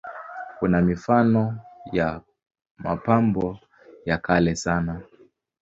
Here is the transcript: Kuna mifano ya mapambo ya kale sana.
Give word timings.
Kuna 0.59 0.81
mifano 0.81 1.59
ya 1.91 2.21
mapambo 2.77 3.59
ya 4.05 4.17
kale 4.17 4.55
sana. 4.55 5.01